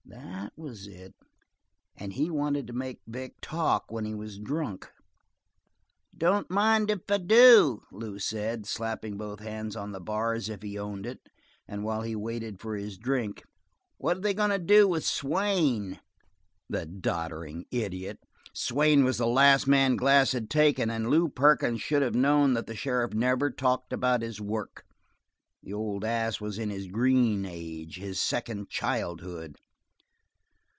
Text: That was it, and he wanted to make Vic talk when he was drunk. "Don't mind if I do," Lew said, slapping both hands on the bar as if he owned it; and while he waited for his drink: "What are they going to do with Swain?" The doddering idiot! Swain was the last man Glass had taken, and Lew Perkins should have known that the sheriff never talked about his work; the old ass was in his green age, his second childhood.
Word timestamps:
That 0.03 0.53
was 0.57 0.87
it, 0.87 1.15
and 1.95 2.11
he 2.13 2.29
wanted 2.29 2.67
to 2.67 2.73
make 2.73 2.99
Vic 3.07 3.35
talk 3.41 3.89
when 3.89 4.03
he 4.03 4.13
was 4.13 4.37
drunk. 4.37 4.91
"Don't 6.17 6.49
mind 6.51 6.91
if 6.91 7.09
I 7.09 7.19
do," 7.19 7.83
Lew 7.91 8.19
said, 8.19 8.65
slapping 8.65 9.15
both 9.17 9.39
hands 9.39 9.77
on 9.77 9.93
the 9.93 10.01
bar 10.01 10.33
as 10.33 10.49
if 10.49 10.61
he 10.61 10.77
owned 10.77 11.05
it; 11.05 11.19
and 11.69 11.85
while 11.85 12.01
he 12.01 12.15
waited 12.17 12.59
for 12.59 12.75
his 12.75 12.97
drink: 12.97 13.43
"What 13.97 14.17
are 14.17 14.19
they 14.19 14.33
going 14.33 14.49
to 14.49 14.59
do 14.59 14.87
with 14.89 15.05
Swain?" 15.05 16.01
The 16.69 16.85
doddering 16.85 17.65
idiot! 17.71 18.19
Swain 18.53 19.05
was 19.05 19.17
the 19.19 19.27
last 19.27 19.67
man 19.67 19.95
Glass 19.95 20.33
had 20.33 20.49
taken, 20.49 20.89
and 20.89 21.09
Lew 21.09 21.29
Perkins 21.29 21.81
should 21.81 22.01
have 22.01 22.15
known 22.15 22.53
that 22.55 22.67
the 22.67 22.75
sheriff 22.75 23.13
never 23.13 23.49
talked 23.49 23.93
about 23.93 24.21
his 24.21 24.41
work; 24.41 24.85
the 25.63 25.71
old 25.73 26.03
ass 26.03 26.41
was 26.41 26.59
in 26.59 26.69
his 26.69 26.87
green 26.87 27.45
age, 27.45 27.95
his 27.95 28.19
second 28.19 28.69
childhood. 28.69 29.55